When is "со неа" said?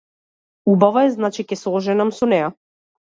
2.21-2.49